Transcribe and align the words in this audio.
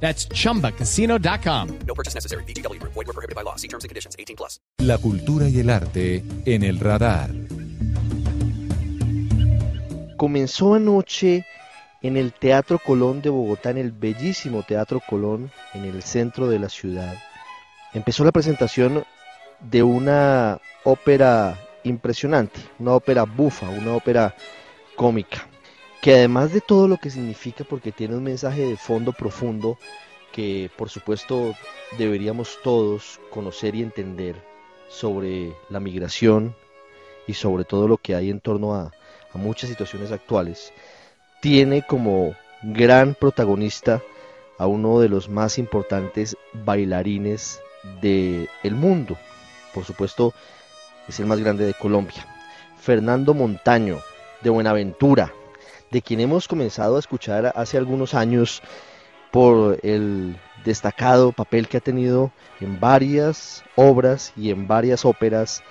That's 0.00 0.28
chumbacasino.com. 0.28 1.78
No 1.86 1.94
purchase 1.94 2.14
necessary. 2.14 2.44
BGW. 2.44 2.80
Void 2.82 2.94
were 2.94 3.12
prohibited 3.12 3.34
by 3.34 3.42
law. 3.42 3.56
See 3.56 3.68
terms 3.68 3.84
and 3.84 3.88
conditions. 3.88 4.14
18 4.18 4.36
plus. 4.36 4.60
La 4.78 4.98
cultura 4.98 5.48
y 5.48 5.58
el 5.58 5.70
arte 5.70 6.22
en 6.44 6.62
el 6.62 6.78
radar. 6.78 7.30
Comenzó 10.16 10.74
anoche 10.74 11.44
en 12.02 12.16
el 12.16 12.32
Teatro 12.32 12.78
Colón 12.78 13.20
de 13.20 13.30
Bogotá, 13.30 13.70
en 13.70 13.78
el 13.78 13.92
bellísimo 13.92 14.62
Teatro 14.62 15.00
Colón, 15.08 15.50
en 15.74 15.84
el 15.84 16.02
centro 16.02 16.48
de 16.48 16.58
la 16.58 16.68
ciudad. 16.68 17.14
Empezó 17.92 18.24
la 18.24 18.32
presentación 18.32 19.04
de 19.60 19.82
una 19.82 20.60
ópera 20.84 21.58
impresionante, 21.84 22.60
una 22.78 22.92
ópera 22.92 23.24
bufa, 23.24 23.68
una 23.68 23.94
ópera 23.94 24.34
cómica, 24.96 25.48
que 26.06 26.14
además 26.14 26.52
de 26.52 26.60
todo 26.60 26.86
lo 26.86 26.98
que 26.98 27.10
significa, 27.10 27.64
porque 27.64 27.90
tiene 27.90 28.14
un 28.14 28.22
mensaje 28.22 28.64
de 28.64 28.76
fondo 28.76 29.12
profundo 29.12 29.76
que 30.30 30.70
por 30.76 30.88
supuesto 30.88 31.52
deberíamos 31.98 32.60
todos 32.62 33.18
conocer 33.28 33.74
y 33.74 33.82
entender 33.82 34.36
sobre 34.88 35.56
la 35.68 35.80
migración 35.80 36.54
y 37.26 37.34
sobre 37.34 37.64
todo 37.64 37.88
lo 37.88 37.96
que 37.96 38.14
hay 38.14 38.30
en 38.30 38.38
torno 38.38 38.76
a, 38.76 38.92
a 39.32 39.36
muchas 39.36 39.68
situaciones 39.68 40.12
actuales, 40.12 40.72
tiene 41.42 41.84
como 41.84 42.36
gran 42.62 43.16
protagonista 43.16 44.00
a 44.58 44.68
uno 44.68 45.00
de 45.00 45.08
los 45.08 45.28
más 45.28 45.58
importantes 45.58 46.36
bailarines 46.52 47.60
del 48.00 48.76
mundo. 48.76 49.18
Por 49.74 49.84
supuesto, 49.84 50.32
es 51.08 51.18
el 51.18 51.26
más 51.26 51.40
grande 51.40 51.66
de 51.66 51.74
Colombia. 51.74 52.24
Fernando 52.78 53.34
Montaño, 53.34 53.98
de 54.40 54.50
Buenaventura, 54.50 55.32
de 55.90 56.02
quien 56.02 56.20
hemos 56.20 56.48
comenzado 56.48 56.96
a 56.96 56.98
escuchar 56.98 57.52
hace 57.54 57.76
algunos 57.76 58.14
años 58.14 58.62
por 59.30 59.78
el 59.82 60.36
destacado 60.64 61.32
papel 61.32 61.68
que 61.68 61.76
ha 61.76 61.80
tenido 61.80 62.32
en 62.60 62.80
varias 62.80 63.64
obras 63.76 64.32
y 64.36 64.50
en 64.50 64.66
varias 64.66 65.04
óperas 65.04 65.62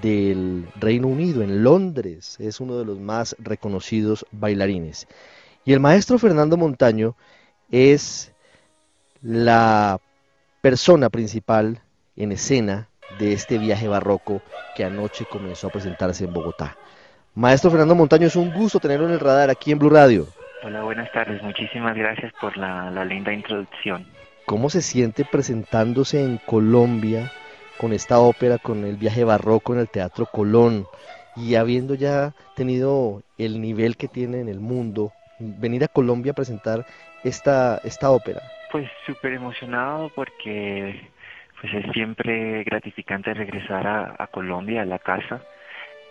del 0.00 0.68
Reino 0.76 1.08
Unido, 1.08 1.42
en 1.42 1.62
Londres. 1.62 2.36
Es 2.38 2.60
uno 2.60 2.78
de 2.78 2.84
los 2.84 2.98
más 2.98 3.36
reconocidos 3.38 4.26
bailarines. 4.30 5.06
Y 5.64 5.72
el 5.72 5.80
maestro 5.80 6.18
Fernando 6.18 6.56
Montaño 6.56 7.16
es 7.70 8.32
la 9.20 10.00
persona 10.60 11.10
principal 11.10 11.82
en 12.16 12.32
escena 12.32 12.88
de 13.18 13.32
este 13.32 13.58
viaje 13.58 13.88
barroco 13.88 14.42
que 14.74 14.84
anoche 14.84 15.26
comenzó 15.30 15.68
a 15.68 15.70
presentarse 15.70 16.24
en 16.24 16.32
Bogotá. 16.32 16.76
Maestro 17.34 17.70
Fernando 17.70 17.94
Montaño, 17.94 18.26
es 18.26 18.36
un 18.36 18.52
gusto 18.52 18.78
tenerlo 18.78 19.06
en 19.06 19.14
el 19.14 19.20
radar 19.20 19.48
aquí 19.48 19.72
en 19.72 19.78
Blue 19.78 19.88
Radio. 19.88 20.26
Hola, 20.62 20.82
buenas 20.82 21.10
tardes. 21.12 21.42
Muchísimas 21.42 21.96
gracias 21.96 22.30
por 22.38 22.58
la, 22.58 22.90
la 22.90 23.06
linda 23.06 23.32
introducción. 23.32 24.06
¿Cómo 24.44 24.68
se 24.68 24.82
siente 24.82 25.24
presentándose 25.24 26.22
en 26.22 26.36
Colombia 26.44 27.32
con 27.78 27.94
esta 27.94 28.18
ópera, 28.18 28.58
con 28.58 28.84
el 28.84 28.96
viaje 28.96 29.24
barroco 29.24 29.72
en 29.72 29.80
el 29.80 29.88
Teatro 29.88 30.26
Colón 30.26 30.84
y 31.34 31.54
habiendo 31.54 31.94
ya 31.94 32.34
tenido 32.54 33.22
el 33.38 33.62
nivel 33.62 33.96
que 33.96 34.08
tiene 34.08 34.40
en 34.40 34.50
el 34.50 34.60
mundo, 34.60 35.12
venir 35.38 35.84
a 35.84 35.88
Colombia 35.88 36.32
a 36.32 36.34
presentar 36.34 36.84
esta, 37.24 37.78
esta 37.82 38.10
ópera? 38.10 38.42
Pues 38.70 38.90
súper 39.06 39.32
emocionado 39.32 40.10
porque 40.14 41.08
pues 41.62 41.72
es 41.72 41.92
siempre 41.92 42.62
gratificante 42.64 43.32
regresar 43.32 43.86
a, 43.86 44.16
a 44.18 44.26
Colombia, 44.26 44.82
a 44.82 44.84
la 44.84 44.98
casa. 44.98 45.40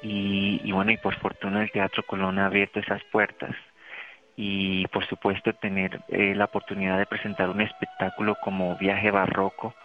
Y, 0.02 0.62
y, 0.64 0.72
bueno, 0.72 0.92
y 0.92 0.98
por 0.98 1.16
fortuna 1.16 1.62
el 1.62 1.72
Teatro 1.72 2.04
Colón 2.04 2.40
ha 2.40 2.48
abierto 2.48 2.80
esas 2.80 3.04
puertas. 3.06 3.56
Y 4.36 4.88
por 4.88 5.06
supuesto 5.06 5.54
tener 5.54 6.02
eh, 6.08 6.34
la 6.36 6.46
oportunidad 6.46 6.98
de 6.98 7.06
presentar 7.06 7.50
un 7.50 7.62
espectáculo 7.62 8.36
como 8.42 8.76
Viaje 8.78 9.12
Barroco, 9.12 9.76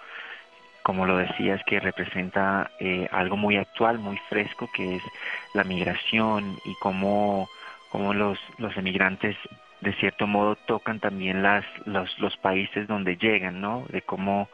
como 0.83 1.05
lo 1.05 1.17
decías, 1.19 1.61
que 1.67 1.81
representa 1.81 2.71
eh, 2.79 3.09
algo 3.11 3.37
muy 3.37 3.57
actual, 3.57 3.99
muy 3.99 4.17
fresco, 4.29 4.71
que 4.73 4.97
es 4.97 5.03
la 5.53 5.65
migración 5.65 6.59
y 6.65 6.75
cómo, 6.77 7.49
cómo 7.91 8.15
los, 8.15 8.39
los 8.59 8.77
emigrantes 8.77 9.37
de 9.81 9.93
cierto 9.95 10.27
modo 10.27 10.57
tocan 10.57 11.01
también 11.01 11.43
las, 11.43 11.65
los, 11.85 12.19
los 12.19 12.37
países 12.37 12.87
donde 12.89 13.17
llegan, 13.17 13.61
¿no? 13.61 13.85
De 13.91 14.03
cómo 14.03 14.49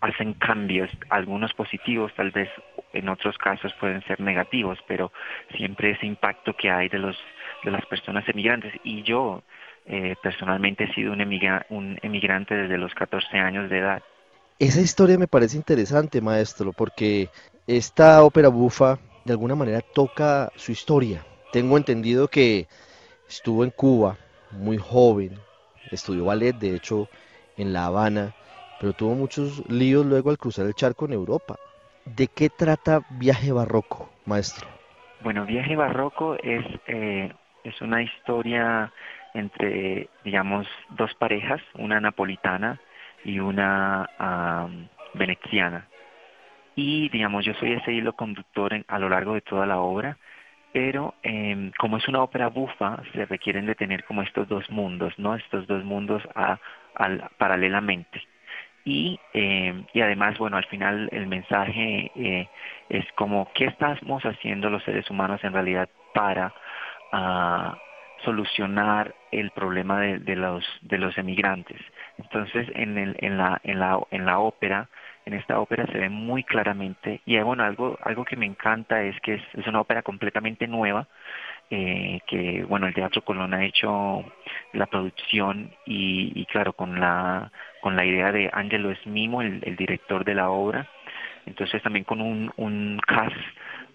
hacen 0.00 0.34
cambios, 0.34 0.90
algunos 1.10 1.52
positivos, 1.54 2.12
tal 2.14 2.30
vez 2.30 2.48
en 2.92 3.08
otros 3.08 3.36
casos 3.38 3.72
pueden 3.80 4.02
ser 4.04 4.20
negativos, 4.20 4.78
pero 4.86 5.12
siempre 5.56 5.92
ese 5.92 6.06
impacto 6.06 6.54
que 6.54 6.70
hay 6.70 6.88
de 6.88 6.98
los 6.98 7.16
de 7.64 7.70
las 7.70 7.84
personas 7.86 8.28
emigrantes 8.28 8.72
y 8.84 9.02
yo 9.02 9.42
eh, 9.86 10.14
personalmente 10.22 10.84
he 10.84 10.94
sido 10.94 11.12
un, 11.12 11.20
emigra 11.20 11.66
un 11.70 11.98
emigrante 12.02 12.54
desde 12.54 12.78
los 12.78 12.94
14 12.94 13.38
años 13.38 13.70
de 13.70 13.78
edad. 13.78 14.02
Esa 14.58 14.80
historia 14.80 15.18
me 15.18 15.28
parece 15.28 15.56
interesante, 15.56 16.20
maestro, 16.20 16.72
porque 16.72 17.28
esta 17.66 18.22
ópera 18.22 18.48
bufa 18.48 18.98
de 19.24 19.32
alguna 19.32 19.54
manera 19.54 19.80
toca 19.80 20.50
su 20.56 20.72
historia. 20.72 21.24
Tengo 21.52 21.76
entendido 21.76 22.28
que 22.28 22.66
estuvo 23.28 23.64
en 23.64 23.70
Cuba 23.70 24.16
muy 24.52 24.78
joven, 24.78 25.38
estudió 25.90 26.24
ballet, 26.24 26.56
de 26.56 26.74
hecho, 26.74 27.08
en 27.56 27.72
La 27.72 27.86
Habana, 27.86 28.34
pero 28.80 28.92
tuvo 28.92 29.14
muchos 29.14 29.68
líos 29.68 30.04
luego 30.04 30.30
al 30.30 30.38
cruzar 30.38 30.66
el 30.66 30.74
charco 30.74 31.06
en 31.06 31.12
Europa. 31.12 31.56
¿De 32.04 32.28
qué 32.28 32.48
trata 32.50 33.00
Viaje 33.10 33.52
Barroco, 33.52 34.10
maestro? 34.26 34.68
Bueno, 35.22 35.44
Viaje 35.44 35.74
Barroco 35.74 36.36
es, 36.42 36.64
eh, 36.86 37.32
es 37.64 37.80
una 37.80 38.02
historia 38.02 38.92
entre, 39.34 40.08
digamos, 40.24 40.66
dos 40.90 41.12
parejas, 41.14 41.60
una 41.74 42.00
napolitana 42.00 42.80
y 43.24 43.38
una 43.40 44.08
um, 44.20 44.86
veneciana. 45.14 45.88
Y, 46.74 47.08
digamos, 47.08 47.44
yo 47.44 47.54
soy 47.54 47.72
ese 47.72 47.92
hilo 47.92 48.12
conductor 48.12 48.72
en, 48.72 48.84
a 48.88 48.98
lo 48.98 49.08
largo 49.08 49.34
de 49.34 49.40
toda 49.40 49.66
la 49.66 49.78
obra, 49.78 50.16
pero 50.72 51.14
eh, 51.22 51.72
como 51.78 51.96
es 51.96 52.06
una 52.06 52.22
ópera 52.22 52.48
bufa, 52.48 53.02
se 53.12 53.24
requieren 53.24 53.66
de 53.66 53.74
tener 53.74 54.04
como 54.04 54.22
estos 54.22 54.46
dos 54.46 54.70
mundos, 54.70 55.14
¿no? 55.18 55.34
Estos 55.34 55.66
dos 55.66 55.82
mundos 55.84 56.22
a, 56.34 56.58
paralelamente 57.38 58.22
y, 58.86 59.18
eh, 59.34 59.84
y 59.92 60.00
además, 60.00 60.38
bueno, 60.38 60.56
al 60.56 60.64
final 60.66 61.08
el 61.10 61.26
mensaje 61.26 62.12
eh, 62.14 62.48
es 62.88 63.04
como 63.16 63.50
qué 63.52 63.64
estamos 63.64 64.22
haciendo 64.22 64.70
los 64.70 64.84
seres 64.84 65.10
humanos 65.10 65.42
en 65.42 65.52
realidad 65.52 65.88
para 66.14 66.54
uh, 67.12 67.76
solucionar 68.24 69.12
el 69.32 69.50
problema 69.50 70.00
de, 70.00 70.20
de, 70.20 70.36
los 70.36 70.64
de 70.82 70.98
los 70.98 71.18
emigrantes. 71.18 71.80
Entonces, 72.16 72.68
en, 72.76 72.96
el, 72.96 73.16
en 73.18 73.36
la 73.36 73.60
en 73.64 73.80
la 73.80 73.98
en 74.12 74.24
la 74.24 74.38
ópera, 74.38 74.88
en 75.26 75.34
esta 75.34 75.60
ópera 75.60 75.86
se 75.86 75.98
ve 75.98 76.08
muy 76.08 76.44
claramente 76.44 77.20
y 77.26 77.38
bueno, 77.40 77.64
algo 77.64 77.98
algo 78.02 78.24
que 78.24 78.36
me 78.36 78.46
encanta 78.46 79.02
es 79.02 79.20
que 79.20 79.34
es, 79.34 79.42
es 79.54 79.66
una 79.66 79.80
ópera 79.80 80.02
completamente 80.02 80.66
nueva. 80.66 81.08
Eh, 81.68 82.20
que 82.28 82.62
bueno 82.62 82.86
el 82.86 82.94
Teatro 82.94 83.22
Colón 83.22 83.52
ha 83.52 83.64
hecho 83.64 84.24
la 84.72 84.86
producción 84.86 85.72
y, 85.84 86.30
y 86.40 86.46
claro 86.46 86.74
con 86.74 87.00
la 87.00 87.50
con 87.80 87.96
la 87.96 88.04
idea 88.04 88.30
de 88.30 88.50
Angelo 88.52 88.92
Esmimo, 88.92 89.42
el, 89.42 89.60
el 89.64 89.74
director 89.74 90.24
de 90.24 90.34
la 90.34 90.50
obra, 90.50 90.88
entonces 91.44 91.82
también 91.82 92.04
con 92.04 92.20
un, 92.20 92.52
un 92.56 93.00
cast 93.04 93.34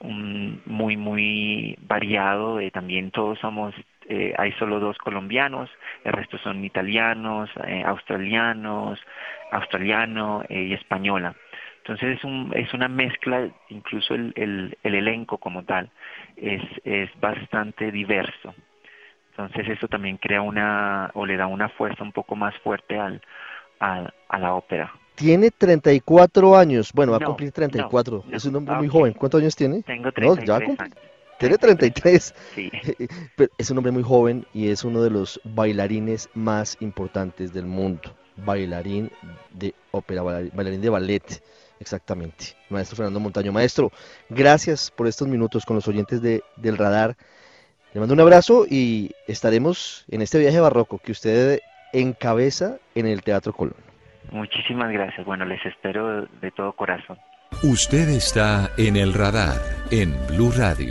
un, 0.01 0.61
muy, 0.65 0.97
muy 0.97 1.77
variado, 1.81 2.59
eh, 2.59 2.71
también 2.71 3.11
todos 3.11 3.39
somos, 3.39 3.73
eh, 4.11 4.33
hay 4.37 4.51
solo 4.53 4.81
dos 4.81 4.97
colombianos, 4.97 5.69
el 6.03 6.11
resto 6.11 6.37
son 6.39 6.65
italianos, 6.65 7.49
eh, 7.65 7.81
australianos, 7.85 8.99
australiano 9.51 10.43
eh, 10.49 10.63
y 10.63 10.73
española. 10.73 11.33
Entonces 11.77 12.17
es, 12.17 12.23
un, 12.25 12.51
es 12.53 12.73
una 12.73 12.89
mezcla, 12.89 13.47
incluso 13.69 14.13
el, 14.13 14.33
el, 14.35 14.77
el 14.83 14.95
elenco 14.95 15.37
como 15.37 15.63
tal, 15.63 15.89
es, 16.35 16.61
es 16.83 17.09
bastante 17.21 17.89
diverso. 17.91 18.53
Entonces 19.31 19.69
eso 19.69 19.87
también 19.87 20.17
crea 20.17 20.41
una, 20.41 21.09
o 21.13 21.25
le 21.25 21.37
da 21.37 21.47
una 21.47 21.69
fuerza 21.69 22.03
un 22.03 22.11
poco 22.11 22.35
más 22.35 22.53
fuerte 22.59 22.99
al, 22.99 23.21
a, 23.79 24.11
a 24.27 24.39
la 24.39 24.53
ópera. 24.53 24.91
Tiene 25.15 25.51
34 25.51 26.57
años, 26.57 26.91
bueno, 26.93 27.13
va 27.13 27.19
No, 27.19 27.25
a 27.25 27.27
cumplir 27.27 27.51
34, 27.53 28.25
no, 28.27 28.35
es 28.35 28.45
un 28.45 28.55
hombre 28.57 28.75
ah, 28.75 28.77
muy 28.77 28.89
joven. 28.89 29.13
¿Cuántos 29.13 29.39
años 29.41 29.55
tiene? 29.55 29.83
Tengo 29.83 30.11
No, 30.17 30.35
33 30.35 30.45
ya 30.45 30.55
años. 30.55 31.10
Tiene 31.41 31.57
33. 31.57 32.35
Sí. 32.55 32.71
Pero 33.35 33.51
es 33.57 33.71
un 33.71 33.77
hombre 33.79 33.91
muy 33.91 34.03
joven 34.03 34.45
y 34.53 34.69
es 34.69 34.83
uno 34.83 35.01
de 35.01 35.09
los 35.09 35.41
bailarines 35.43 36.29
más 36.35 36.77
importantes 36.81 37.51
del 37.51 37.65
mundo. 37.65 38.15
Bailarín 38.37 39.11
de 39.51 39.73
ópera, 39.91 40.21
bailarín 40.21 40.81
de 40.81 40.89
ballet. 40.89 41.43
Exactamente, 41.79 42.55
maestro 42.69 42.95
Fernando 42.95 43.19
Montaño. 43.19 43.51
Maestro, 43.51 43.91
gracias 44.29 44.91
por 44.91 45.07
estos 45.07 45.27
minutos 45.27 45.65
con 45.65 45.75
los 45.75 45.87
oyentes 45.87 46.21
de, 46.21 46.43
del 46.57 46.77
radar. 46.77 47.17
Le 47.93 47.99
mando 47.99 48.13
un 48.13 48.19
abrazo 48.19 48.67
y 48.69 49.11
estaremos 49.27 50.05
en 50.09 50.21
este 50.21 50.37
viaje 50.37 50.59
barroco 50.59 50.99
que 50.99 51.11
usted 51.11 51.59
encabeza 51.91 52.77
en 52.93 53.07
el 53.07 53.23
Teatro 53.23 53.51
Colón. 53.51 53.75
Muchísimas 54.31 54.91
gracias. 54.91 55.25
Bueno, 55.25 55.43
les 55.45 55.65
espero 55.65 56.27
de 56.39 56.51
todo 56.51 56.71
corazón. 56.73 57.17
Usted 57.63 58.09
está 58.09 58.71
en 58.77 58.95
el 58.95 59.13
radar 59.13 59.59
en 59.91 60.15
Blue 60.27 60.51
Radio. 60.51 60.89